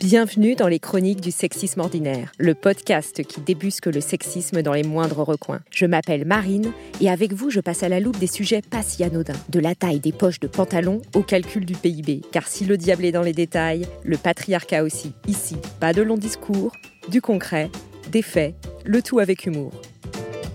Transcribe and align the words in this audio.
Bienvenue 0.00 0.54
dans 0.54 0.66
les 0.66 0.78
chroniques 0.78 1.20
du 1.20 1.30
sexisme 1.30 1.80
ordinaire, 1.80 2.32
le 2.38 2.54
podcast 2.54 3.22
qui 3.22 3.42
débusque 3.42 3.84
le 3.84 4.00
sexisme 4.00 4.62
dans 4.62 4.72
les 4.72 4.82
moindres 4.82 5.18
recoins. 5.18 5.60
Je 5.70 5.84
m'appelle 5.84 6.24
Marine 6.24 6.72
et 7.02 7.10
avec 7.10 7.34
vous, 7.34 7.50
je 7.50 7.60
passe 7.60 7.82
à 7.82 7.90
la 7.90 8.00
loupe 8.00 8.18
des 8.18 8.26
sujets 8.26 8.62
pas 8.62 8.82
si 8.82 9.04
anodins, 9.04 9.34
de 9.50 9.60
la 9.60 9.74
taille 9.74 10.00
des 10.00 10.12
poches 10.12 10.40
de 10.40 10.46
pantalon 10.46 11.02
au 11.14 11.22
calcul 11.22 11.66
du 11.66 11.74
PIB. 11.74 12.22
Car 12.32 12.48
si 12.48 12.64
le 12.64 12.78
diable 12.78 13.04
est 13.04 13.12
dans 13.12 13.20
les 13.20 13.34
détails, 13.34 13.86
le 14.02 14.16
patriarcat 14.16 14.84
aussi. 14.84 15.12
Ici, 15.28 15.56
pas 15.80 15.92
de 15.92 16.00
longs 16.00 16.16
discours, 16.16 16.72
du 17.10 17.20
concret, 17.20 17.70
des 18.10 18.22
faits, 18.22 18.54
le 18.86 19.02
tout 19.02 19.18
avec 19.18 19.44
humour. 19.44 19.72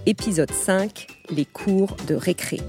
Épisode 0.08 0.52
5, 0.52 1.06
les 1.30 1.46
cours 1.46 1.96
de 2.08 2.16
récré. 2.16 2.62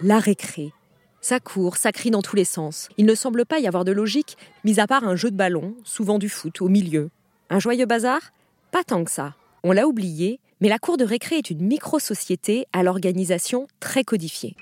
La 0.00 0.20
récré. 0.20 0.72
Ça 1.28 1.40
court, 1.40 1.76
ça 1.76 1.92
crie 1.92 2.10
dans 2.10 2.22
tous 2.22 2.36
les 2.36 2.46
sens. 2.46 2.88
Il 2.96 3.04
ne 3.04 3.14
semble 3.14 3.44
pas 3.44 3.58
y 3.58 3.66
avoir 3.66 3.84
de 3.84 3.92
logique, 3.92 4.38
mis 4.64 4.80
à 4.80 4.86
part 4.86 5.04
un 5.04 5.14
jeu 5.14 5.30
de 5.30 5.36
ballon, 5.36 5.74
souvent 5.84 6.18
du 6.18 6.30
foot, 6.30 6.62
au 6.62 6.70
milieu. 6.70 7.10
Un 7.50 7.58
joyeux 7.58 7.84
bazar? 7.84 8.32
Pas 8.70 8.82
tant 8.82 9.04
que 9.04 9.10
ça. 9.10 9.34
On 9.62 9.72
l'a 9.72 9.86
oublié, 9.86 10.40
mais 10.62 10.70
la 10.70 10.78
cour 10.78 10.96
de 10.96 11.04
récré 11.04 11.36
est 11.36 11.50
une 11.50 11.60
micro-société 11.60 12.66
à 12.72 12.82
l'organisation 12.82 13.68
très 13.78 14.04
codifiée. 14.04 14.56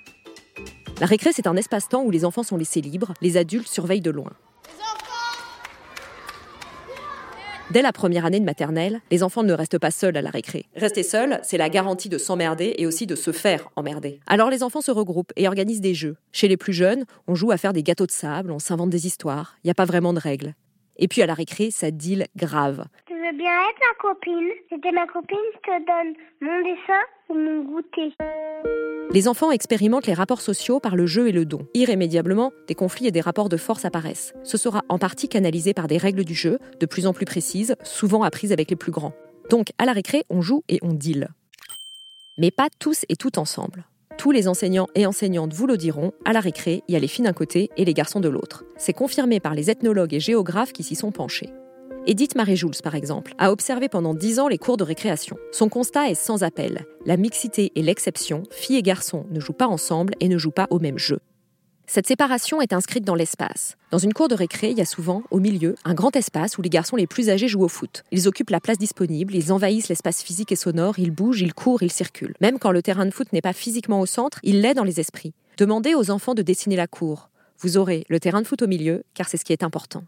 La 0.98 1.06
récré, 1.06 1.30
c'est 1.32 1.46
un 1.46 1.54
espace-temps 1.54 2.02
où 2.02 2.10
les 2.10 2.24
enfants 2.24 2.42
sont 2.42 2.56
laissés 2.56 2.80
libres, 2.80 3.14
les 3.22 3.36
adultes 3.36 3.68
surveillent 3.68 4.00
de 4.00 4.10
loin. 4.10 4.32
Dès 7.72 7.82
la 7.82 7.92
première 7.92 8.24
année 8.24 8.38
de 8.38 8.44
maternelle, 8.44 9.00
les 9.10 9.24
enfants 9.24 9.42
ne 9.42 9.52
restent 9.52 9.78
pas 9.78 9.90
seuls 9.90 10.16
à 10.16 10.22
la 10.22 10.30
récré. 10.30 10.66
Rester 10.76 11.02
seul, 11.02 11.40
c'est 11.42 11.58
la 11.58 11.68
garantie 11.68 12.08
de 12.08 12.16
s'emmerder 12.16 12.76
et 12.78 12.86
aussi 12.86 13.06
de 13.06 13.16
se 13.16 13.32
faire 13.32 13.68
emmerder. 13.74 14.20
Alors 14.28 14.50
les 14.50 14.62
enfants 14.62 14.80
se 14.80 14.92
regroupent 14.92 15.32
et 15.34 15.48
organisent 15.48 15.80
des 15.80 15.94
jeux. 15.94 16.16
Chez 16.30 16.46
les 16.46 16.56
plus 16.56 16.72
jeunes, 16.72 17.06
on 17.26 17.34
joue 17.34 17.50
à 17.50 17.56
faire 17.56 17.72
des 17.72 17.82
gâteaux 17.82 18.06
de 18.06 18.12
sable, 18.12 18.52
on 18.52 18.60
s'invente 18.60 18.90
des 18.90 19.08
histoires. 19.08 19.56
Il 19.64 19.66
n'y 19.66 19.72
a 19.72 19.74
pas 19.74 19.84
vraiment 19.84 20.12
de 20.12 20.20
règles. 20.20 20.54
Et 20.96 21.08
puis 21.08 21.22
à 21.22 21.26
la 21.26 21.34
récré, 21.34 21.72
ça 21.72 21.90
deal 21.90 22.26
grave. 22.36 22.84
Veux 23.26 23.36
bien 23.36 23.50
être 23.50 23.80
ma 23.80 24.08
copine 24.08 24.50
C'était 24.70 24.92
ma 24.92 25.06
copine, 25.06 25.38
je 25.54 25.58
te 25.58 25.78
donne 25.84 26.14
mon 26.40 26.62
dessin 26.62 27.00
ou 27.28 27.34
mon 27.34 27.64
goûter. 27.64 28.14
Les 29.10 29.26
enfants 29.26 29.50
expérimentent 29.50 30.06
les 30.06 30.14
rapports 30.14 30.40
sociaux 30.40 30.78
par 30.78 30.94
le 30.94 31.06
jeu 31.06 31.26
et 31.28 31.32
le 31.32 31.44
don. 31.44 31.66
Irrémédiablement, 31.74 32.52
des 32.68 32.76
conflits 32.76 33.08
et 33.08 33.10
des 33.10 33.20
rapports 33.20 33.48
de 33.48 33.56
force 33.56 33.84
apparaissent. 33.84 34.32
Ce 34.44 34.56
sera 34.56 34.82
en 34.88 34.98
partie 34.98 35.28
canalisé 35.28 35.74
par 35.74 35.88
des 35.88 35.96
règles 35.96 36.24
du 36.24 36.34
jeu, 36.34 36.60
de 36.78 36.86
plus 36.86 37.06
en 37.06 37.12
plus 37.12 37.24
précises, 37.24 37.74
souvent 37.82 38.22
apprises 38.22 38.52
avec 38.52 38.70
les 38.70 38.76
plus 38.76 38.92
grands. 38.92 39.14
Donc, 39.50 39.68
à 39.78 39.86
la 39.86 39.92
récré, 39.92 40.22
on 40.30 40.40
joue 40.40 40.62
et 40.68 40.78
on 40.82 40.92
deal. 40.92 41.28
Mais 42.38 42.52
pas 42.52 42.68
tous 42.78 43.04
et 43.08 43.16
tout 43.16 43.40
ensemble. 43.40 43.86
Tous 44.18 44.30
les 44.30 44.46
enseignants 44.46 44.88
et 44.94 45.04
enseignantes 45.04 45.52
vous 45.52 45.66
le 45.66 45.76
diront, 45.76 46.12
à 46.24 46.32
la 46.32 46.40
récré, 46.40 46.84
il 46.86 46.92
y 46.92 46.96
a 46.96 47.00
les 47.00 47.08
filles 47.08 47.24
d'un 47.24 47.32
côté 47.32 47.70
et 47.76 47.84
les 47.84 47.94
garçons 47.94 48.20
de 48.20 48.28
l'autre. 48.28 48.64
C'est 48.76 48.92
confirmé 48.92 49.40
par 49.40 49.54
les 49.54 49.68
ethnologues 49.68 50.14
et 50.14 50.20
géographes 50.20 50.72
qui 50.72 50.84
s'y 50.84 50.94
sont 50.94 51.10
penchés. 51.10 51.50
Edith 52.08 52.36
Marie-Jules, 52.36 52.82
par 52.84 52.94
exemple, 52.94 53.34
a 53.36 53.50
observé 53.50 53.88
pendant 53.88 54.14
dix 54.14 54.38
ans 54.38 54.46
les 54.46 54.58
cours 54.58 54.76
de 54.76 54.84
récréation. 54.84 55.36
Son 55.50 55.68
constat 55.68 56.08
est 56.08 56.14
sans 56.14 56.44
appel. 56.44 56.86
La 57.04 57.16
mixité 57.16 57.72
est 57.74 57.82
l'exception, 57.82 58.44
filles 58.52 58.76
et 58.76 58.82
garçons 58.82 59.26
ne 59.32 59.40
jouent 59.40 59.52
pas 59.52 59.66
ensemble 59.66 60.14
et 60.20 60.28
ne 60.28 60.38
jouent 60.38 60.52
pas 60.52 60.68
au 60.70 60.78
même 60.78 60.98
jeu. 60.98 61.18
Cette 61.88 62.06
séparation 62.06 62.60
est 62.60 62.72
inscrite 62.72 63.04
dans 63.04 63.16
l'espace. 63.16 63.76
Dans 63.90 63.98
une 63.98 64.12
cour 64.12 64.28
de 64.28 64.36
récré, 64.36 64.70
il 64.70 64.78
y 64.78 64.80
a 64.80 64.86
souvent, 64.86 65.24
au 65.32 65.40
milieu, 65.40 65.74
un 65.84 65.94
grand 65.94 66.14
espace 66.14 66.58
où 66.58 66.62
les 66.62 66.70
garçons 66.70 66.94
les 66.94 67.08
plus 67.08 67.28
âgés 67.28 67.48
jouent 67.48 67.64
au 67.64 67.68
foot. 67.68 68.04
Ils 68.12 68.28
occupent 68.28 68.50
la 68.50 68.60
place 68.60 68.78
disponible, 68.78 69.34
ils 69.34 69.52
envahissent 69.52 69.88
l'espace 69.88 70.22
physique 70.22 70.52
et 70.52 70.56
sonore, 70.56 71.00
ils 71.00 71.10
bougent, 71.10 71.40
ils 71.40 71.54
courent, 71.54 71.82
ils 71.82 71.92
circulent. 71.92 72.34
Même 72.40 72.60
quand 72.60 72.70
le 72.70 72.82
terrain 72.82 73.06
de 73.06 73.10
foot 73.10 73.32
n'est 73.32 73.42
pas 73.42 73.52
physiquement 73.52 74.00
au 74.00 74.06
centre, 74.06 74.38
il 74.44 74.60
l'est 74.60 74.74
dans 74.74 74.84
les 74.84 75.00
esprits. 75.00 75.34
Demandez 75.58 75.96
aux 75.96 76.12
enfants 76.12 76.34
de 76.34 76.42
dessiner 76.42 76.76
la 76.76 76.86
cour. 76.86 77.30
Vous 77.58 77.78
aurez 77.78 78.04
le 78.08 78.20
terrain 78.20 78.42
de 78.42 78.46
foot 78.46 78.62
au 78.62 78.68
milieu, 78.68 79.02
car 79.14 79.28
c'est 79.28 79.38
ce 79.38 79.44
qui 79.44 79.52
est 79.52 79.64
important. 79.64 80.04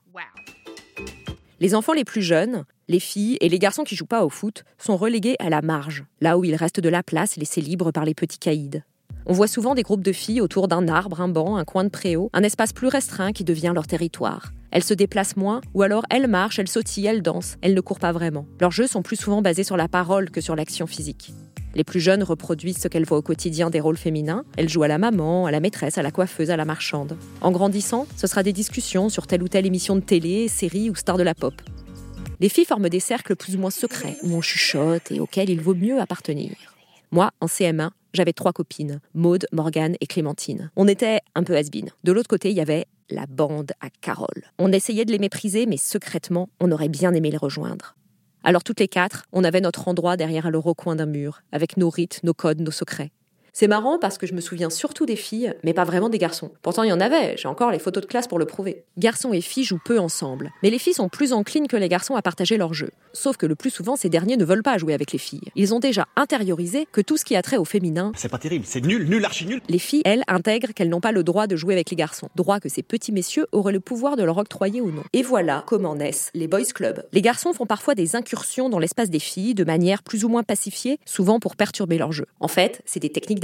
Les 1.61 1.75
enfants 1.75 1.93
les 1.93 2.05
plus 2.05 2.23
jeunes, 2.23 2.65
les 2.87 3.01
filles 3.01 3.37
et 3.41 3.49
les 3.49 3.59
garçons 3.59 3.83
qui 3.83 3.97
jouent 3.97 4.07
pas 4.07 4.25
au 4.25 4.29
foot, 4.29 4.65
sont 4.79 4.97
relégués 4.97 5.35
à 5.41 5.51
la 5.51 5.61
marge, 5.61 6.05
là 6.21 6.39
où 6.39 6.45
il 6.45 6.55
reste 6.55 6.79
de 6.79 6.89
la 6.89 7.03
place 7.03 7.37
laissée 7.37 7.61
libre 7.61 7.91
par 7.91 8.05
les 8.05 8.15
petits 8.15 8.39
caïds. 8.39 8.83
On 9.27 9.33
voit 9.33 9.49
souvent 9.49 9.75
des 9.75 9.83
groupes 9.83 10.05
de 10.05 10.13
filles 10.13 10.41
autour 10.41 10.69
d'un 10.69 10.87
arbre, 10.87 11.21
un 11.21 11.27
banc, 11.27 11.57
un 11.57 11.65
coin 11.65 11.83
de 11.83 11.89
préau, 11.89 12.31
un 12.33 12.45
espace 12.45 12.73
plus 12.73 12.87
restreint 12.87 13.33
qui 13.33 13.43
devient 13.43 13.73
leur 13.75 13.89
territoire. 13.89 14.53
Elles 14.71 14.85
se 14.85 14.95
déplacent 14.95 15.37
moins, 15.37 15.61
ou 15.75 15.83
alors 15.83 16.05
elles 16.11 16.29
marchent, 16.29 16.61
elles 16.61 16.69
sautillent, 16.69 17.07
elles 17.07 17.23
dansent, 17.23 17.57
elles 17.61 17.75
ne 17.75 17.81
courent 17.81 17.99
pas 17.99 18.13
vraiment. 18.13 18.47
Leurs 18.61 18.71
jeux 18.71 18.87
sont 18.87 19.03
plus 19.03 19.17
souvent 19.17 19.43
basés 19.43 19.65
sur 19.65 19.77
la 19.77 19.89
parole 19.89 20.31
que 20.31 20.41
sur 20.41 20.55
l'action 20.55 20.87
physique. 20.87 21.33
Les 21.79 21.85
plus 21.85 22.01
jeunes 22.01 22.25
reproduisent 22.25 22.79
ce 22.79 22.89
qu'elles 22.89 23.05
voient 23.05 23.19
au 23.19 23.23
quotidien 23.23 23.71
des 23.71 23.79
rôles 23.79 23.97
féminins. 23.97 24.45
Elles 24.57 24.69
jouent 24.69 24.83
à 24.83 24.89
la 24.89 24.99
maman, 24.99 25.47
à 25.47 25.53
la 25.53 25.61
maîtresse, 25.61 25.97
à 25.97 26.03
la 26.03 26.11
coiffeuse, 26.11 26.51
à 26.51 26.57
la 26.57 26.65
marchande. 26.65 27.17
En 27.41 27.53
grandissant, 27.53 28.09
ce 28.17 28.27
sera 28.27 28.43
des 28.43 28.53
discussions 28.53 29.09
sur 29.09 29.29
telle 29.29 29.45
ou 29.45 29.49
telle 29.49 29.65
émission 29.65 29.95
de 29.95 30.01
télé, 30.01 30.49
série 30.49 30.91
ou 30.91 30.97
star 30.97 31.19
de 31.19 31.23
la 31.23 31.37
pop. 31.37 31.55
Les 32.41 32.49
filles 32.49 32.65
forment 32.65 32.89
des 32.89 32.99
cercles 32.99 33.37
plus 33.37 33.55
ou 33.55 33.61
moins 33.61 33.71
secrets, 33.71 34.17
où 34.25 34.35
on 34.35 34.41
chuchote 34.41 35.13
et 35.13 35.21
auxquels 35.21 35.51
il 35.51 35.61
vaut 35.61 35.77
mieux 35.77 36.01
appartenir. 36.01 36.51
Moi, 37.13 37.31
en 37.41 37.47
CM1, 37.47 37.91
j'avais 38.13 38.33
trois 38.33 38.53
copines, 38.53 39.01
Maude, 39.15 39.47
Morgane 39.53 39.95
et 40.01 40.09
Clémentine. 40.09 40.73
On 40.75 40.89
était 40.89 41.21
un 41.37 41.45
peu 41.45 41.57
has 41.57 41.71
De 42.03 42.11
l'autre 42.11 42.29
côté, 42.29 42.51
il 42.51 42.57
y 42.57 42.61
avait 42.61 42.87
la 43.09 43.27
bande 43.27 43.71
à 43.81 43.89
Carole. 44.01 44.51
On 44.59 44.73
essayait 44.73 45.05
de 45.05 45.13
les 45.13 45.21
mépriser, 45.21 45.67
mais 45.67 45.77
secrètement, 45.77 46.49
on 46.59 46.73
aurait 46.73 46.89
bien 46.89 47.15
aimé 47.15 47.31
les 47.31 47.37
rejoindre. 47.37 47.95
Alors 48.45 48.63
toutes 48.63 48.81
les 48.81 48.89
quatre, 48.89 49.27
on 49.33 49.45
avait 49.45 49.61
notre 49.61 49.89
endroit 49.89 50.17
derrière 50.17 50.51
le 50.51 50.59
recoin 50.59 50.97
d'un 50.97 51.07
mur, 51.07 51.43
avec 51.53 51.77
nos 51.77 51.91
rites, 51.91 52.21
nos 52.23 52.35
codes, 52.35 52.61
nos 52.61 52.71
secrets. 52.71 53.11
C'est 53.59 53.67
marrant 53.67 53.99
parce 53.99 54.19
que 54.19 54.27
je 54.29 54.35
me 54.35 54.41
souviens 54.41 54.71
surtout 54.71 55.05
des 55.05 55.17
filles, 55.17 55.53
mais 55.65 55.75
pas 55.75 55.83
vraiment 55.83 56.09
des 56.09 56.19
garçons. 56.19 56.53
Pourtant, 56.63 56.85
il 56.85 56.91
y 56.91 56.93
en 56.93 57.01
avait, 57.01 57.37
j'ai 57.37 57.49
encore 57.49 57.73
les 57.73 57.81
photos 57.81 58.05
de 58.05 58.07
classe 58.07 58.29
pour 58.29 58.39
le 58.39 58.47
prouver. 58.47 58.85
Garçons 58.99 59.33
et 59.33 59.41
filles 59.41 59.65
jouent 59.65 59.81
peu 59.85 59.99
ensemble, 59.99 60.53
mais 60.63 60.71
les 60.71 60.79
filles 60.79 60.95
sont 60.95 61.09
plus 61.09 61.33
enclines 61.33 61.67
que 61.67 61.77
les 61.77 61.89
garçons 61.89 62.15
à 62.15 62.23
partager 62.23 62.57
leur 62.57 62.73
jeu. 62.73 62.91
Sauf 63.13 63.37
que 63.37 63.47
le 63.47 63.57
plus 63.57 63.71
souvent, 63.71 63.97
ces 63.97 64.09
derniers 64.09 64.37
ne 64.37 64.45
veulent 64.45 64.63
pas 64.63 64.79
jouer 64.79 64.95
avec 64.95 65.11
les 65.11 65.19
filles. 65.19 65.51
Ils 65.57 65.75
ont 65.75 65.81
déjà 65.81 66.07
intériorisé 66.15 66.87
que 66.93 67.01
tout 67.01 67.17
ce 67.17 67.25
qui 67.25 67.35
a 67.35 67.43
trait 67.43 67.57
au 67.57 67.65
féminin, 67.65 68.13
C'est 68.15 68.29
pas 68.29 68.39
terrible, 68.39 68.65
c'est 68.65 68.81
nul, 68.81 69.09
nul, 69.09 69.25
archi 69.25 69.45
nul. 69.45 69.61
les 69.69 69.81
filles, 69.81 70.03
elles, 70.05 70.23
intègrent 70.29 70.73
qu'elles 70.73 70.89
n'ont 70.89 71.01
pas 71.01 71.11
le 71.11 71.25
droit 71.25 71.49
de 71.49 71.57
jouer 71.57 71.75
avec 71.75 71.91
les 71.91 71.97
garçons. 71.97 72.29
Droit 72.37 72.61
que 72.61 72.69
ces 72.69 72.85
petits 72.85 73.11
messieurs 73.11 73.49
auraient 73.51 73.73
le 73.73 73.81
pouvoir 73.81 74.15
de 74.15 74.23
leur 74.23 74.39
octroyer 74.39 74.81
ou 74.81 74.93
non. 74.93 75.03
Et 75.15 75.25
voilà 75.25 75.65
comment 75.67 75.97
naissent 75.97 76.31
les 76.33 76.47
boys 76.47 76.63
clubs. 76.73 77.05
Les 77.13 77.23
garçons 77.23 77.53
font 77.53 77.67
parfois 77.67 77.97
des 77.97 78.15
incursions 78.15 78.69
dans 78.69 78.79
l'espace 78.79 79.11
des 79.11 79.19
filles 79.19 79.57
de 79.57 79.65
manière 79.65 80.05
plus 80.05 80.25
ou 80.25 80.29
moins 80.29 80.45
pacifiée, 80.45 81.01
souvent 81.05 81.41
pour 81.41 81.57
perturber 81.57 81.99
leur 81.99 82.13
jeu. 82.13 82.27
En 82.39 82.47
fait, 82.47 82.83
c'est 82.85 83.01
des 83.01 83.11
techniques 83.11 83.41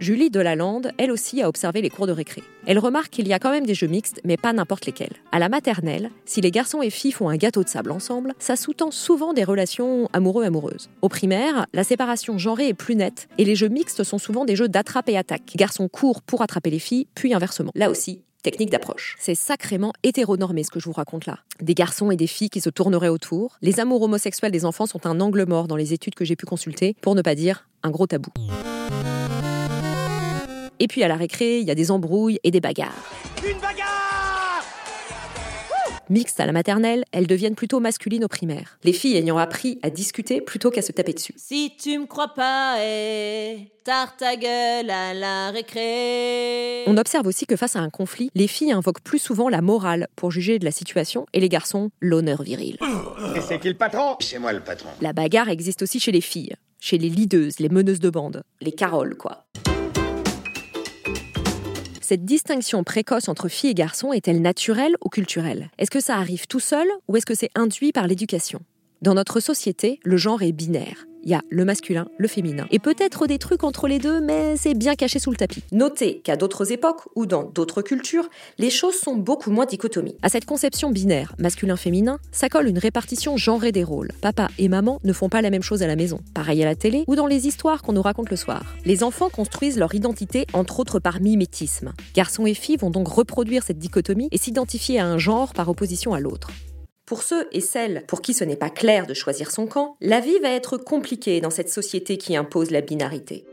Julie 0.00 0.30
Delalande, 0.30 0.92
elle 0.98 1.10
aussi, 1.10 1.42
a 1.42 1.48
observé 1.48 1.82
les 1.82 1.90
cours 1.90 2.06
de 2.06 2.12
récré. 2.12 2.42
Elle 2.66 2.78
remarque 2.78 3.10
qu'il 3.10 3.28
y 3.28 3.32
a 3.32 3.38
quand 3.38 3.50
même 3.50 3.66
des 3.66 3.74
jeux 3.74 3.86
mixtes, 3.86 4.20
mais 4.24 4.36
pas 4.36 4.52
n'importe 4.52 4.86
lesquels. 4.86 5.16
À 5.32 5.38
la 5.38 5.48
maternelle, 5.48 6.10
si 6.24 6.40
les 6.40 6.50
garçons 6.50 6.82
et 6.82 6.90
filles 6.90 7.12
font 7.12 7.28
un 7.28 7.36
gâteau 7.36 7.64
de 7.64 7.68
sable 7.68 7.90
ensemble, 7.90 8.34
ça 8.38 8.56
sous-tend 8.56 8.90
souvent 8.90 9.32
des 9.32 9.44
relations 9.44 10.08
amoureux-amoureuses. 10.12 10.90
Au 11.02 11.08
primaire, 11.08 11.66
la 11.72 11.84
séparation 11.84 12.38
genrée 12.38 12.68
est 12.68 12.74
plus 12.74 12.96
nette, 12.96 13.28
et 13.38 13.44
les 13.44 13.56
jeux 13.56 13.68
mixtes 13.68 14.04
sont 14.04 14.18
souvent 14.18 14.44
des 14.44 14.56
jeux 14.56 14.68
d'attrape 14.68 15.08
et 15.08 15.16
attaque. 15.16 15.52
Garçons 15.56 15.88
courent 15.88 16.22
pour 16.22 16.42
attraper 16.42 16.70
les 16.70 16.78
filles, 16.78 17.06
puis 17.14 17.34
inversement. 17.34 17.72
Là 17.74 17.90
aussi, 17.90 18.22
technique 18.42 18.70
d'approche. 18.70 19.16
C'est 19.18 19.34
sacrément 19.34 19.92
hétéronormé 20.02 20.62
ce 20.62 20.70
que 20.70 20.80
je 20.80 20.86
vous 20.86 20.92
raconte 20.92 21.26
là. 21.26 21.38
Des 21.60 21.74
garçons 21.74 22.10
et 22.10 22.16
des 22.16 22.26
filles 22.26 22.50
qui 22.50 22.60
se 22.60 22.70
tourneraient 22.70 23.08
autour. 23.08 23.58
Les 23.62 23.80
amours 23.80 24.02
homosexuels 24.02 24.52
des 24.52 24.64
enfants 24.64 24.86
sont 24.86 25.06
un 25.06 25.20
angle 25.20 25.44
mort 25.46 25.68
dans 25.68 25.76
les 25.76 25.92
études 25.92 26.14
que 26.14 26.24
j'ai 26.24 26.36
pu 26.36 26.46
consulter, 26.46 26.96
pour 27.00 27.14
ne 27.14 27.22
pas 27.22 27.34
dire 27.34 27.68
un 27.82 27.90
gros 27.90 28.06
tabou. 28.06 28.30
Et 30.80 30.88
puis 30.88 31.02
à 31.02 31.08
la 31.08 31.16
récré, 31.16 31.58
il 31.60 31.66
y 31.66 31.70
a 31.70 31.74
des 31.74 31.90
embrouilles 31.90 32.38
et 32.44 32.50
des 32.50 32.60
bagarres. 32.60 32.92
Une 33.44 33.58
bagarre 33.58 34.64
Mixtes 36.10 36.40
à 36.40 36.46
la 36.46 36.52
maternelle, 36.52 37.04
elles 37.12 37.26
deviennent 37.26 37.54
plutôt 37.54 37.80
masculines 37.80 38.24
au 38.24 38.28
primaire. 38.28 38.78
Les 38.82 38.94
filles 38.94 39.16
ayant 39.16 39.36
appris 39.36 39.78
à 39.82 39.90
discuter 39.90 40.40
plutôt 40.40 40.70
qu'à 40.70 40.80
se 40.80 40.90
taper 40.90 41.12
dessus. 41.12 41.34
Si 41.36 41.74
tu 41.78 41.98
me 41.98 42.06
crois 42.06 42.28
pas, 42.28 42.76
eh, 42.82 43.70
tarte 43.84 44.20
ta 44.20 44.36
gueule 44.36 44.88
à 44.88 45.12
la 45.12 45.50
récré. 45.50 46.84
On 46.86 46.96
observe 46.96 47.26
aussi 47.26 47.44
que 47.44 47.56
face 47.56 47.76
à 47.76 47.80
un 47.80 47.90
conflit, 47.90 48.30
les 48.34 48.46
filles 48.48 48.72
invoquent 48.72 49.02
plus 49.02 49.18
souvent 49.18 49.50
la 49.50 49.60
morale 49.60 50.08
pour 50.16 50.30
juger 50.30 50.58
de 50.58 50.64
la 50.64 50.70
situation 50.70 51.26
et 51.34 51.40
les 51.40 51.50
garçons 51.50 51.90
l'honneur 52.00 52.42
viril. 52.42 52.78
Et 53.36 53.40
c'est 53.42 53.58
qui 53.58 53.68
le 53.68 53.74
patron? 53.74 54.16
C'est 54.20 54.38
moi 54.38 54.54
le 54.54 54.60
patron. 54.60 54.88
La 55.02 55.12
bagarre 55.12 55.50
existe 55.50 55.82
aussi 55.82 56.00
chez 56.00 56.12
les 56.12 56.22
filles. 56.22 56.54
chez 56.80 56.96
les 56.96 57.10
leaders, 57.10 57.50
les 57.58 57.68
meneuses 57.68 58.00
de 58.00 58.08
bande, 58.08 58.44
les 58.60 58.72
Caroles, 58.72 59.16
quoi. 59.16 59.44
Cette 62.08 62.24
distinction 62.24 62.84
précoce 62.84 63.28
entre 63.28 63.48
filles 63.48 63.72
et 63.72 63.74
garçons 63.74 64.14
est-elle 64.14 64.40
naturelle 64.40 64.96
ou 65.04 65.10
culturelle? 65.10 65.68
Est-ce 65.76 65.90
que 65.90 66.00
ça 66.00 66.16
arrive 66.16 66.46
tout 66.46 66.58
seul 66.58 66.88
ou 67.06 67.18
est-ce 67.18 67.26
que 67.26 67.34
c'est 67.34 67.50
induit 67.54 67.92
par 67.92 68.06
l'éducation? 68.06 68.60
Dans 69.00 69.14
notre 69.14 69.38
société, 69.38 70.00
le 70.02 70.16
genre 70.16 70.42
est 70.42 70.50
binaire. 70.50 71.06
Il 71.22 71.30
y 71.30 71.34
a 71.34 71.42
le 71.50 71.64
masculin, 71.64 72.08
le 72.18 72.26
féminin. 72.26 72.66
Et 72.72 72.80
peut-être 72.80 73.28
des 73.28 73.38
trucs 73.38 73.62
entre 73.62 73.86
les 73.86 74.00
deux, 74.00 74.20
mais 74.20 74.56
c'est 74.56 74.74
bien 74.74 74.96
caché 74.96 75.20
sous 75.20 75.30
le 75.30 75.36
tapis. 75.36 75.62
Notez 75.70 76.18
qu'à 76.18 76.36
d'autres 76.36 76.72
époques 76.72 77.02
ou 77.14 77.24
dans 77.24 77.44
d'autres 77.44 77.80
cultures, 77.80 78.28
les 78.58 78.70
choses 78.70 78.96
sont 78.96 79.14
beaucoup 79.14 79.52
moins 79.52 79.66
dichotomies. 79.66 80.16
À 80.22 80.28
cette 80.28 80.46
conception 80.46 80.90
binaire, 80.90 81.36
masculin-féminin, 81.38 82.18
ça 82.32 82.48
colle 82.48 82.66
une 82.66 82.78
répartition 82.78 83.36
genrée 83.36 83.70
des 83.70 83.84
rôles. 83.84 84.10
Papa 84.20 84.48
et 84.58 84.68
maman 84.68 84.98
ne 85.04 85.12
font 85.12 85.28
pas 85.28 85.42
la 85.42 85.50
même 85.50 85.62
chose 85.62 85.84
à 85.84 85.86
la 85.86 85.94
maison. 85.94 86.18
Pareil 86.34 86.60
à 86.64 86.66
la 86.66 86.74
télé 86.74 87.04
ou 87.06 87.14
dans 87.14 87.26
les 87.26 87.46
histoires 87.46 87.82
qu'on 87.82 87.92
nous 87.92 88.02
raconte 88.02 88.30
le 88.30 88.36
soir. 88.36 88.74
Les 88.84 89.04
enfants 89.04 89.28
construisent 89.28 89.78
leur 89.78 89.94
identité 89.94 90.44
entre 90.54 90.80
autres 90.80 90.98
par 90.98 91.20
mimétisme. 91.20 91.92
Garçons 92.14 92.46
et 92.46 92.54
filles 92.54 92.78
vont 92.78 92.90
donc 92.90 93.06
reproduire 93.06 93.62
cette 93.62 93.78
dichotomie 93.78 94.28
et 94.32 94.38
s'identifier 94.38 94.98
à 94.98 95.06
un 95.06 95.18
genre 95.18 95.52
par 95.52 95.68
opposition 95.68 96.14
à 96.14 96.20
l'autre. 96.20 96.50
Pour 97.08 97.22
ceux 97.22 97.48
et 97.52 97.62
celles 97.62 98.04
pour 98.06 98.20
qui 98.20 98.34
ce 98.34 98.44
n'est 98.44 98.54
pas 98.54 98.68
clair 98.68 99.06
de 99.06 99.14
choisir 99.14 99.50
son 99.50 99.66
camp, 99.66 99.96
la 100.02 100.20
vie 100.20 100.38
va 100.40 100.50
être 100.50 100.76
compliquée 100.76 101.40
dans 101.40 101.48
cette 101.48 101.70
société 101.70 102.18
qui 102.18 102.36
impose 102.36 102.70
la 102.70 102.82
binarité. 102.82 103.46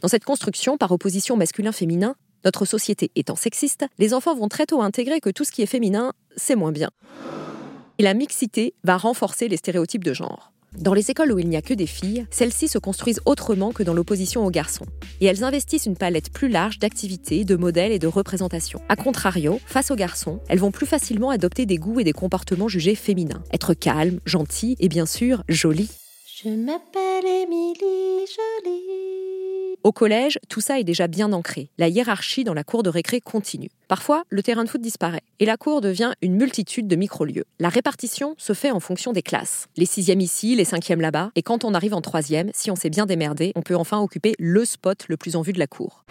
Dans 0.00 0.08
cette 0.08 0.24
construction 0.24 0.76
par 0.76 0.90
opposition 0.90 1.36
masculin-féminin, 1.36 2.16
notre 2.44 2.64
société 2.64 3.12
étant 3.14 3.36
sexiste, 3.36 3.86
les 4.00 4.14
enfants 4.14 4.34
vont 4.34 4.48
très 4.48 4.66
tôt 4.66 4.82
intégrer 4.82 5.20
que 5.20 5.30
tout 5.30 5.44
ce 5.44 5.52
qui 5.52 5.62
est 5.62 5.66
féminin, 5.66 6.12
c'est 6.36 6.56
moins 6.56 6.72
bien. 6.72 6.90
Et 7.98 8.02
la 8.02 8.14
mixité 8.14 8.74
va 8.82 8.96
renforcer 8.96 9.46
les 9.46 9.58
stéréotypes 9.58 10.02
de 10.02 10.12
genre. 10.12 10.53
Dans 10.78 10.92
les 10.94 11.10
écoles 11.10 11.32
où 11.32 11.38
il 11.38 11.48
n'y 11.48 11.56
a 11.56 11.62
que 11.62 11.74
des 11.74 11.86
filles, 11.86 12.26
celles-ci 12.30 12.66
se 12.66 12.78
construisent 12.78 13.20
autrement 13.26 13.72
que 13.72 13.82
dans 13.82 13.94
l'opposition 13.94 14.44
aux 14.44 14.50
garçons. 14.50 14.86
Et 15.20 15.26
elles 15.26 15.44
investissent 15.44 15.86
une 15.86 15.96
palette 15.96 16.32
plus 16.32 16.48
large 16.48 16.78
d'activités, 16.78 17.44
de 17.44 17.56
modèles 17.56 17.92
et 17.92 17.98
de 17.98 18.08
représentations. 18.08 18.80
A 18.88 18.96
contrario, 18.96 19.60
face 19.66 19.90
aux 19.90 19.96
garçons, 19.96 20.40
elles 20.48 20.58
vont 20.58 20.72
plus 20.72 20.86
facilement 20.86 21.30
adopter 21.30 21.64
des 21.64 21.76
goûts 21.76 22.00
et 22.00 22.04
des 22.04 22.12
comportements 22.12 22.68
jugés 22.68 22.96
féminins. 22.96 23.44
Être 23.52 23.74
calme, 23.74 24.20
gentil 24.26 24.76
et 24.80 24.88
bien 24.88 25.06
sûr 25.06 25.44
jolie. 25.48 25.90
Je 26.42 26.48
m'appelle 26.48 27.24
Émilie 27.24 28.26
Jolie. 28.26 29.23
Au 29.84 29.92
collège, 29.92 30.38
tout 30.48 30.62
ça 30.62 30.80
est 30.80 30.84
déjà 30.84 31.08
bien 31.08 31.34
ancré. 31.34 31.68
La 31.76 31.88
hiérarchie 31.88 32.42
dans 32.42 32.54
la 32.54 32.64
cour 32.64 32.82
de 32.82 32.88
récré 32.88 33.20
continue. 33.20 33.68
Parfois, 33.86 34.24
le 34.30 34.42
terrain 34.42 34.64
de 34.64 34.68
foot 34.70 34.80
disparaît 34.80 35.20
et 35.40 35.44
la 35.44 35.58
cour 35.58 35.82
devient 35.82 36.14
une 36.22 36.36
multitude 36.36 36.88
de 36.88 36.96
micro-lieux. 36.96 37.44
La 37.60 37.68
répartition 37.68 38.34
se 38.38 38.54
fait 38.54 38.70
en 38.70 38.80
fonction 38.80 39.12
des 39.12 39.20
classes. 39.20 39.66
Les 39.76 39.84
sixièmes 39.84 40.22
ici, 40.22 40.56
les 40.56 40.64
cinquièmes 40.64 41.02
là-bas, 41.02 41.32
et 41.34 41.42
quand 41.42 41.64
on 41.64 41.74
arrive 41.74 41.92
en 41.92 42.00
troisième, 42.00 42.50
si 42.54 42.70
on 42.70 42.76
s'est 42.76 42.88
bien 42.88 43.04
démerdé, 43.04 43.52
on 43.56 43.60
peut 43.60 43.76
enfin 43.76 44.00
occuper 44.00 44.34
le 44.38 44.64
spot 44.64 45.04
le 45.08 45.18
plus 45.18 45.36
en 45.36 45.42
vue 45.42 45.52
de 45.52 45.58
la 45.58 45.66
cour. 45.66 46.06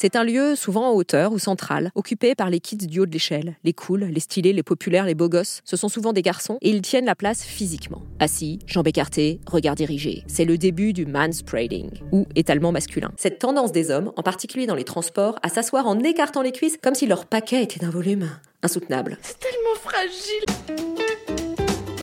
C'est 0.00 0.14
un 0.14 0.22
lieu 0.22 0.54
souvent 0.54 0.92
en 0.92 0.94
hauteur 0.94 1.32
ou 1.32 1.40
central, 1.40 1.90
occupé 1.96 2.36
par 2.36 2.50
les 2.50 2.60
kids 2.60 2.86
du 2.86 3.00
haut 3.00 3.06
de 3.06 3.10
l'échelle. 3.10 3.56
Les 3.64 3.72
cools, 3.72 4.04
les 4.04 4.20
stylés, 4.20 4.52
les 4.52 4.62
populaires, 4.62 5.04
les 5.04 5.16
beaux 5.16 5.28
gosses. 5.28 5.60
Ce 5.64 5.76
sont 5.76 5.88
souvent 5.88 6.12
des 6.12 6.22
garçons 6.22 6.56
et 6.60 6.70
ils 6.70 6.82
tiennent 6.82 7.04
la 7.04 7.16
place 7.16 7.42
physiquement. 7.42 8.02
Assis, 8.20 8.60
jambes 8.64 8.86
écartées, 8.86 9.40
regard 9.48 9.74
dirigé. 9.74 10.22
C'est 10.28 10.44
le 10.44 10.56
début 10.56 10.92
du 10.92 11.04
manspreading, 11.04 11.90
ou 12.12 12.28
étalement 12.36 12.70
masculin. 12.70 13.10
Cette 13.16 13.40
tendance 13.40 13.72
des 13.72 13.90
hommes, 13.90 14.12
en 14.16 14.22
particulier 14.22 14.66
dans 14.66 14.76
les 14.76 14.84
transports, 14.84 15.36
à 15.42 15.48
s'asseoir 15.48 15.88
en 15.88 15.98
écartant 15.98 16.42
les 16.42 16.52
cuisses 16.52 16.78
comme 16.80 16.94
si 16.94 17.08
leur 17.08 17.26
paquet 17.26 17.64
était 17.64 17.80
d'un 17.80 17.90
volume 17.90 18.30
insoutenable. 18.62 19.18
C'est 19.20 19.40
tellement 19.40 19.80
fragile 19.82 20.44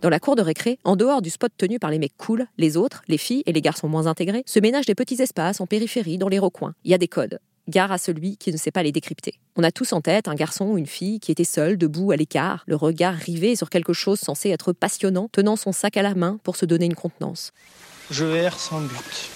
dans 0.02 0.10
la 0.10 0.20
cour 0.20 0.36
de 0.36 0.44
récré, 0.44 0.78
en 0.84 0.96
dehors 0.96 1.24
du 1.24 1.32
spot 1.32 1.52
tenu 1.58 1.80
par 1.80 1.90
les 1.90 1.98
mecs 1.98 2.16
cool, 2.16 2.46
les 2.60 2.78
autres, 2.78 3.02
les 3.08 3.18
filles 3.18 3.42
et 3.48 3.54
les 3.54 3.62
garçons 3.62 3.88
moins 3.88 4.06
intégrés, 4.06 4.44
se 4.46 4.60
ménagent 4.60 4.86
des 4.86 4.94
petits 4.94 5.20
espaces 5.20 5.62
en 5.62 5.66
périphérie, 5.66 6.20
dans 6.20 6.28
les 6.28 6.38
recoins. 6.38 6.76
Il 6.84 6.92
y 6.92 6.94
a 6.94 7.00
des 7.00 7.08
codes 7.08 7.40
gare 7.68 7.92
à 7.92 7.98
celui 7.98 8.38
qui 8.38 8.52
ne 8.52 8.58
sait 8.58 8.72
pas 8.72 8.84
les 8.84 8.92
décrypter. 8.92 9.40
On 9.56 9.64
a 9.64 9.72
tous 9.72 9.94
en 9.94 10.02
tête 10.02 10.28
un 10.28 10.36
garçon 10.36 10.66
ou 10.66 10.78
une 10.78 10.88
fille 10.88 11.20
qui 11.20 11.32
était 11.32 11.44
seul, 11.44 11.78
debout, 11.78 12.12
à 12.12 12.16
l'écart, 12.16 12.64
le 12.68 12.76
regard 12.76 13.14
rivé 13.14 13.56
sur 13.56 13.70
quelque 13.70 13.94
chose 13.94 14.20
censé 14.20 14.50
être 14.50 14.74
passionnant, 14.74 15.30
tenant 15.32 15.56
son 15.56 15.72
sac 15.72 15.98
à 15.98 16.02
la 16.02 16.16
main 16.16 16.40
pour 16.44 16.56
se 16.56 16.66
donner 16.66 16.86
une 16.86 16.96
contenance. 16.96 17.54
Je 18.12 18.26
erre 18.26 18.60
sans 18.60 18.82
but. 18.82 19.30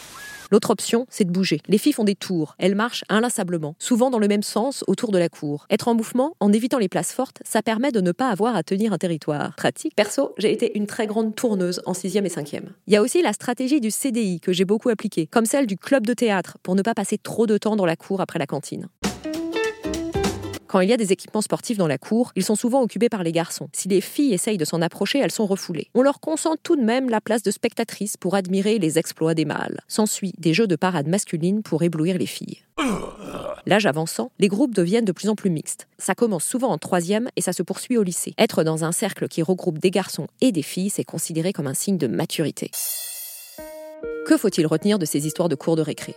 L'autre 0.51 0.72
option, 0.72 1.06
c'est 1.10 1.25
de 1.25 1.31
bouger. 1.31 1.60
Les 1.68 1.78
filles 1.78 1.94
font 1.94 2.04
des 2.04 2.16
tours. 2.16 2.56
Elles 2.57 2.75
marchent 2.75 3.04
inlassablement, 3.10 3.75
souvent 3.78 4.10
dans 4.10 4.19
le 4.19 4.28
même 4.28 4.44
sens 4.44 4.84
autour 4.88 5.12
de 5.12 5.18
la 5.18 5.30
cour. 5.30 5.66
Être 5.69 5.88
en 5.88 5.96
mouvement, 5.96 6.36
en 6.40 6.51
évitant 6.51 6.80
les 6.80 6.90
places 6.90 7.13
fortes, 7.13 7.42
ça 7.46 7.62
permet 7.62 7.92
de 7.92 8.01
ne 8.01 8.12
pas 8.12 8.30
avoir 8.30 8.56
à 8.56 8.63
tenir 8.63 8.94
un 8.94 8.98
territoire. 8.98 9.56
Pratique. 9.56 9.96
Perso, 9.96 10.34
j'ai 10.38 10.51
été 10.51 10.78
une 10.78 10.88
très 10.88 11.07
grande 11.07 11.36
tourneuse 11.36 11.81
en 11.86 11.94
6e 11.94 12.25
et 12.25 12.30
5e. 12.30 12.62
Il 12.88 12.94
y 12.94 12.96
a 12.96 13.01
aussi 13.01 13.22
la 13.22 13.34
stratégie 13.34 13.80
du 13.80 13.92
CDI 13.92 14.40
que 14.40 14.54
j'ai 14.54 14.66
beaucoup 14.66 14.90
appliquée, 14.90 15.28
comme 15.28 15.46
celle 15.46 15.68
du 15.68 15.78
club 15.78 16.07
de 16.07 16.13
théâtre, 16.13 16.57
pour 16.63 16.75
ne 16.75 16.81
pas 16.81 16.94
passer 16.94 17.18
trop 17.18 17.46
de 17.46 17.57
temps 17.57 17.75
dans 17.75 17.86
la 17.86 17.96
cour 17.96 18.22
après 18.22 18.40
la 18.40 18.48
cantine. 18.48 18.88
Quand 20.69 20.81
il 20.81 20.89
y 20.89 20.94
a 20.94 20.98
des 20.98 21.12
équipements 21.12 21.42
sportifs 21.42 21.80
dans 21.80 21.88
la 21.88 21.98
cour, 21.98 22.31
ils 22.36 22.44
sont 22.44 22.54
souvent 22.54 22.83
occupés 22.83 23.10
par 23.10 23.24
les 23.24 23.31
garçons. 23.31 23.69
Si 23.74 23.88
les 23.88 24.01
filles 24.01 24.36
essayent 24.36 24.60
de 24.60 24.66
s'en 24.66 24.83
approcher, 24.83 25.18
elles 25.18 25.31
sont 25.31 25.48
refoulées. 25.48 25.89
On 25.95 26.04
leur 26.04 26.19
consent 26.19 26.57
tout 26.62 26.75
de 26.75 26.83
même 26.83 27.10
la 27.10 27.21
place 27.21 27.42
de 27.42 27.50
spectatrice 27.50 28.18
pour 28.18 28.36
admirer 28.36 28.77
les 28.77 29.00
exploits 29.00 29.33
des 29.33 29.45
mâles. 29.45 29.80
S'ensuit 29.88 30.31
des 30.38 30.54
jeux 30.54 30.68
de 30.68 30.75
parade 30.75 31.07
masculine 31.07 31.63
pour 31.63 31.81
éblouir 31.81 32.19
les 32.19 32.27
filles. 32.27 32.60
L'âge 33.66 33.88
avançant, 33.88 34.31
les 34.38 34.48
groupes 34.48 34.75
deviennent 34.75 35.06
de 35.06 35.12
plus 35.12 35.30
en 35.30 35.36
plus 35.36 35.50
mixtes. 35.50 35.88
Ça 35.98 36.13
commence 36.13 36.45
souvent 36.45 36.69
en 36.69 36.77
troisième 36.77 37.30
et 37.36 37.42
ça 37.42 37.51
se 37.51 37.63
poursuit 37.63 37.98
au 37.98 38.04
lycée. 38.04 38.36
Être 38.38 38.63
dans 38.63 38.83
un 38.83 38.92
cercle 38.92 39.27
qui 39.27 39.42
regroupe 39.42 39.80
des 39.80 39.89
garçons 39.89 40.27
et 40.39 40.51
des 40.51 40.62
filles, 40.62 40.92
c'est 40.92 41.04
considéré 41.04 41.51
comme 41.51 41.65
un 41.65 41.74
signe 41.74 41.98
de 41.98 42.06
maturité. 42.06 42.69
Que 44.27 44.38
faut-il 44.38 44.68
retenir 44.68 45.00
de 45.00 45.06
ces 45.06 45.25
histoires 45.25 45.50
de 45.50 45.56
cours 45.56 45.77
de 45.77 45.81
récré? 45.81 46.15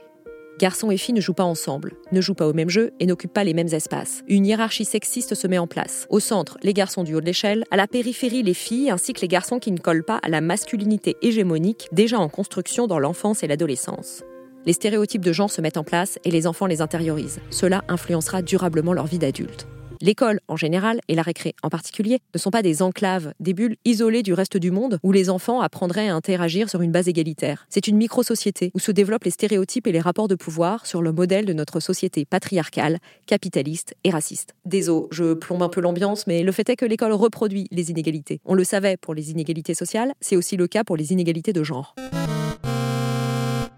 Garçons 0.62 0.92
et 0.92 0.96
filles 0.96 1.16
ne 1.16 1.20
jouent 1.20 1.34
pas 1.34 1.42
ensemble, 1.42 1.94
ne 2.12 2.20
jouent 2.20 2.34
pas 2.34 2.46
au 2.46 2.52
même 2.52 2.70
jeu 2.70 2.92
et 3.00 3.06
n'occupent 3.06 3.32
pas 3.32 3.42
les 3.42 3.52
mêmes 3.52 3.74
espaces. 3.74 4.22
Une 4.28 4.46
hiérarchie 4.46 4.84
sexiste 4.84 5.34
se 5.34 5.48
met 5.48 5.58
en 5.58 5.66
place. 5.66 6.06
Au 6.08 6.20
centre, 6.20 6.56
les 6.62 6.72
garçons 6.72 7.02
du 7.02 7.16
haut 7.16 7.20
de 7.20 7.26
l'échelle, 7.26 7.64
à 7.72 7.76
la 7.76 7.88
périphérie, 7.88 8.44
les 8.44 8.54
filles, 8.54 8.88
ainsi 8.88 9.12
que 9.12 9.22
les 9.22 9.26
garçons 9.26 9.58
qui 9.58 9.72
ne 9.72 9.80
collent 9.80 10.04
pas 10.04 10.20
à 10.22 10.28
la 10.28 10.40
masculinité 10.40 11.16
hégémonique 11.20 11.88
déjà 11.90 12.20
en 12.20 12.28
construction 12.28 12.86
dans 12.86 13.00
l'enfance 13.00 13.42
et 13.42 13.48
l'adolescence. 13.48 14.22
Les 14.64 14.72
stéréotypes 14.72 15.24
de 15.24 15.32
genre 15.32 15.50
se 15.50 15.60
mettent 15.60 15.78
en 15.78 15.82
place 15.82 16.20
et 16.24 16.30
les 16.30 16.46
enfants 16.46 16.66
les 16.66 16.80
intériorisent. 16.80 17.40
Cela 17.50 17.82
influencera 17.88 18.40
durablement 18.40 18.92
leur 18.92 19.06
vie 19.06 19.18
d'adulte. 19.18 19.66
L'école 20.02 20.40
en 20.49 20.56
général 20.56 21.00
et 21.06 21.14
la 21.14 21.22
récré 21.22 21.54
en 21.62 21.69
particulier 21.69 22.19
ne 22.34 22.38
sont 22.40 22.50
pas 22.50 22.62
des 22.62 22.82
enclaves, 22.82 23.34
des 23.38 23.54
bulles 23.54 23.76
isolées 23.84 24.25
du 24.25 24.32
reste 24.32 24.56
du 24.56 24.72
monde 24.72 24.99
où 25.04 25.12
les 25.12 25.31
enfants 25.31 25.60
apprendraient 25.60 26.08
à 26.08 26.14
interagir 26.16 26.69
sur 26.69 26.82
une 26.82 26.90
base 26.90 27.06
égalitaire. 27.06 27.66
C'est 27.69 27.86
une 27.86 27.96
micro-société 27.96 28.72
où 28.74 28.81
se 28.81 28.91
développent 28.91 29.22
les 29.22 29.31
stéréotypes 29.31 29.86
et 29.86 29.93
les 29.93 30.00
rapports 30.00 30.26
de 30.26 30.34
pouvoir 30.34 30.86
sur 30.86 31.03
le 31.03 31.12
modèle 31.12 31.46
de 31.46 31.53
notre 31.53 31.79
société 31.79 32.24
patriarcale, 32.24 32.98
capitaliste 33.26 33.94
et 34.03 34.10
raciste. 34.10 34.56
Désolé, 34.65 35.06
je 35.12 35.34
plombe 35.34 35.62
un 35.62 35.69
peu 35.69 35.81
l'ambiance, 35.81 36.26
mais 36.26 36.43
le 36.43 36.50
fait 36.50 36.69
est 36.69 36.74
que 36.74 36.84
l'école 36.84 37.12
reproduit 37.12 37.69
les 37.70 37.93
inégalités. 37.93 38.41
On 38.44 38.55
le 38.55 38.65
savait 38.65 38.96
pour 38.96 39.15
les 39.15 39.31
inégalités 39.31 39.74
sociales, 39.74 40.15
c'est 40.20 40.34
aussi 40.34 40.56
le 40.56 40.67
cas 40.67 40.82
pour 40.82 40.96
les 40.96 41.12
inégalités 41.12 41.53
de 41.53 41.62
genre. 41.62 41.94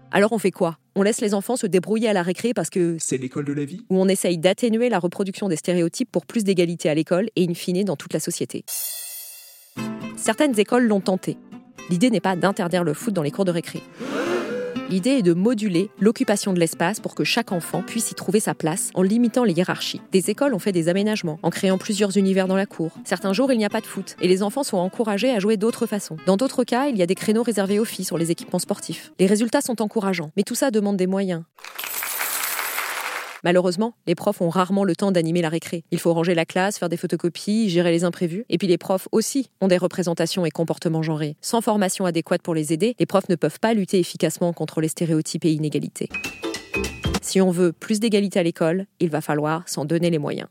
Alors 0.09 0.31
on 0.31 0.39
fait 0.39 0.49
quoi? 0.49 0.79
On 0.97 1.03
laisse 1.03 1.19
les 1.19 1.33
enfants 1.33 1.57
se 1.57 1.67
débrouiller 1.67 2.07
à 2.07 2.13
la 2.13 2.23
récré 2.23 2.53
parce 2.53 2.69
que... 2.69 2.95
C'est 2.99 3.17
l'école 3.17 3.43
de 3.43 3.51
la 3.51 3.65
vie? 3.65 3.81
Ou 3.89 3.99
on 3.99 4.07
essaye 4.07 4.37
d'atténuer 4.37 4.87
la 4.87 4.97
reproduction 4.97 5.49
des 5.49 5.57
stéréotypes 5.57 6.09
pour 6.09 6.25
plus 6.25 6.45
d'égalité 6.45 6.87
à 6.87 6.95
l'école 6.95 7.29
et 7.35 7.45
in 7.45 7.53
fine 7.53 7.83
dans 7.83 7.97
toute 7.97 8.13
la 8.13 8.21
société. 8.21 8.63
Certaines 10.15 10.57
écoles 10.57 10.87
l'ont 10.87 11.01
tenté. 11.01 11.37
L'idée 11.89 12.09
n'est 12.09 12.21
pas 12.21 12.37
d'interdire 12.37 12.85
le 12.85 12.93
foot 12.93 13.13
dans 13.13 13.23
les 13.23 13.31
cours 13.31 13.43
de 13.43 13.51
récré. 13.51 13.81
L'idée 14.87 15.11
est 15.11 15.21
de 15.23 15.33
moduler 15.33 15.89
l'occupation 15.99 16.53
de 16.53 16.59
l'espace 16.59 16.99
pour 16.99 17.15
que 17.15 17.23
chaque 17.23 17.51
enfant 17.51 17.81
puisse 17.81 18.11
y 18.11 18.13
trouver 18.13 18.39
sa 18.39 18.53
place 18.53 18.91
en 18.93 19.01
limitant 19.01 19.43
les 19.43 19.53
hiérarchies. 19.53 19.99
Des 20.11 20.29
écoles 20.29 20.53
ont 20.53 20.59
fait 20.59 20.71
des 20.71 20.89
aménagements 20.89 21.39
en 21.41 21.49
créant 21.49 21.79
plusieurs 21.79 22.17
univers 22.17 22.47
dans 22.47 22.55
la 22.55 22.67
cour. 22.67 22.91
Certains 23.03 23.33
jours, 23.33 23.51
il 23.51 23.57
n'y 23.57 23.65
a 23.65 23.69
pas 23.69 23.81
de 23.81 23.87
foot 23.87 24.15
et 24.21 24.27
les 24.27 24.43
enfants 24.43 24.63
sont 24.63 24.77
encouragés 24.77 25.31
à 25.31 25.39
jouer 25.39 25.57
d'autres 25.57 25.87
façons. 25.87 26.17
Dans 26.27 26.37
d'autres 26.37 26.63
cas, 26.63 26.85
il 26.87 26.97
y 26.97 27.01
a 27.01 27.07
des 27.07 27.15
créneaux 27.15 27.41
réservés 27.41 27.79
aux 27.79 27.85
filles 27.85 28.05
sur 28.05 28.19
les 28.19 28.29
équipements 28.29 28.59
sportifs. 28.59 29.11
Les 29.19 29.25
résultats 29.25 29.61
sont 29.61 29.81
encourageants, 29.81 30.31
mais 30.37 30.43
tout 30.43 30.55
ça 30.55 30.69
demande 30.69 30.97
des 30.97 31.07
moyens. 31.07 31.41
Malheureusement, 33.45 33.93
les 34.07 34.15
profs 34.15 34.41
ont 34.41 34.49
rarement 34.49 34.83
le 34.83 34.95
temps 34.95 35.11
d'animer 35.11 35.43
la 35.43 35.49
récré. 35.49 35.83
Il 35.91 35.99
faut 35.99 36.11
ranger 36.11 36.33
la 36.33 36.45
classe, 36.45 36.79
faire 36.79 36.89
des 36.89 36.97
photocopies, 36.97 37.69
gérer 37.69 37.91
les 37.91 38.03
imprévus. 38.03 38.43
Et 38.49 38.57
puis 38.57 38.67
les 38.67 38.79
profs 38.79 39.07
aussi 39.11 39.51
ont 39.61 39.67
des 39.67 39.77
représentations 39.77 40.47
et 40.47 40.49
comportements 40.49 41.03
genrés. 41.03 41.37
Sans 41.41 41.61
formation 41.61 42.05
adéquate 42.05 42.41
pour 42.41 42.55
les 42.55 42.73
aider, 42.73 42.95
les 42.97 43.05
profs 43.05 43.29
ne 43.29 43.35
peuvent 43.35 43.59
pas 43.59 43.75
lutter 43.75 43.99
efficacement 43.99 44.51
contre 44.51 44.81
les 44.81 44.87
stéréotypes 44.87 45.45
et 45.45 45.51
inégalités. 45.51 46.09
Si 47.21 47.39
on 47.39 47.51
veut 47.51 47.71
plus 47.71 47.99
d'égalité 47.99 48.39
à 48.39 48.43
l'école, 48.43 48.87
il 48.99 49.11
va 49.11 49.21
falloir 49.21 49.69
s'en 49.69 49.85
donner 49.85 50.09
les 50.09 50.17
moyens. 50.17 50.47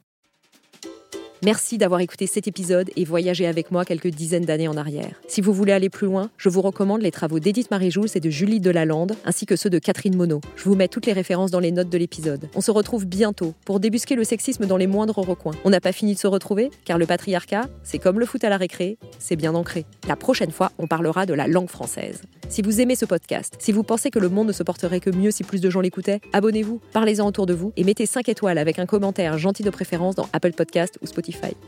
Merci 1.44 1.76
d'avoir 1.76 2.00
écouté 2.00 2.26
cet 2.26 2.48
épisode 2.48 2.90
et 2.96 3.04
voyagé 3.04 3.46
avec 3.46 3.70
moi 3.70 3.84
quelques 3.84 4.08
dizaines 4.08 4.46
d'années 4.46 4.66
en 4.66 4.78
arrière. 4.78 5.20
Si 5.28 5.42
vous 5.42 5.52
voulez 5.52 5.72
aller 5.72 5.90
plus 5.90 6.06
loin, 6.06 6.30
je 6.38 6.48
vous 6.48 6.62
recommande 6.62 7.02
les 7.02 7.10
travaux 7.10 7.38
d'Edith 7.38 7.70
Marie-Jules 7.70 8.08
et 8.14 8.20
de 8.20 8.30
Julie 8.30 8.60
Delalande, 8.60 9.14
ainsi 9.26 9.44
que 9.44 9.54
ceux 9.54 9.68
de 9.68 9.78
Catherine 9.78 10.16
Monod. 10.16 10.42
Je 10.56 10.64
vous 10.64 10.74
mets 10.74 10.88
toutes 10.88 11.04
les 11.04 11.12
références 11.12 11.50
dans 11.50 11.60
les 11.60 11.70
notes 11.70 11.90
de 11.90 11.98
l'épisode. 11.98 12.48
On 12.54 12.62
se 12.62 12.70
retrouve 12.70 13.04
bientôt 13.04 13.52
pour 13.66 13.78
débusquer 13.78 14.14
le 14.14 14.24
sexisme 14.24 14.64
dans 14.64 14.78
les 14.78 14.86
moindres 14.86 15.18
recoins. 15.18 15.52
On 15.64 15.70
n'a 15.70 15.82
pas 15.82 15.92
fini 15.92 16.14
de 16.14 16.18
se 16.18 16.26
retrouver, 16.26 16.70
car 16.86 16.96
le 16.96 17.04
patriarcat, 17.04 17.68
c'est 17.82 17.98
comme 17.98 18.20
le 18.20 18.24
foot 18.24 18.42
à 18.42 18.48
la 18.48 18.56
récré, 18.56 18.96
c'est 19.18 19.36
bien 19.36 19.54
ancré. 19.54 19.84
La 20.08 20.16
prochaine 20.16 20.50
fois, 20.50 20.72
on 20.78 20.86
parlera 20.86 21.26
de 21.26 21.34
la 21.34 21.46
langue 21.46 21.68
française. 21.68 22.22
Si 22.48 22.62
vous 22.62 22.80
aimez 22.80 22.94
ce 22.94 23.04
podcast, 23.04 23.54
si 23.58 23.72
vous 23.72 23.82
pensez 23.82 24.10
que 24.10 24.18
le 24.18 24.28
monde 24.28 24.48
ne 24.48 24.52
se 24.52 24.62
porterait 24.62 25.00
que 25.00 25.10
mieux 25.10 25.30
si 25.30 25.44
plus 25.44 25.60
de 25.60 25.68
gens 25.68 25.80
l'écoutaient, 25.80 26.20
abonnez-vous, 26.32 26.80
parlez-en 26.92 27.26
autour 27.26 27.46
de 27.46 27.52
vous 27.52 27.72
et 27.76 27.84
mettez 27.84 28.06
5 28.06 28.28
étoiles 28.28 28.58
avec 28.58 28.78
un 28.78 28.86
commentaire 28.86 29.36
gentil 29.36 29.62
de 29.62 29.70
préférence 29.70 30.14
dans 30.14 30.28
Apple 30.32 30.52
Podcast 30.52 30.98
ou 31.02 31.06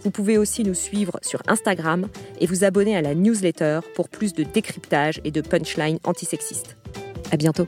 Vous 0.03 0.11
pouvez 0.11 0.39
aussi 0.39 0.65
nous 0.65 0.75
suivre 0.75 1.19
sur 1.23 1.43
Instagram 1.47 2.09
et 2.41 2.47
vous 2.47 2.65
abonner 2.65 2.97
à 2.97 3.03
la 3.03 3.15
newsletter 3.15 3.81
pour 3.95 4.09
plus 4.09 4.33
de 4.33 4.45
décryptage 4.45 5.21
et 5.25 5.31
de 5.31 5.41
punchlines 5.41 5.99
antisexistes. 6.05 6.77
À 7.33 7.37
bientôt. 7.37 7.67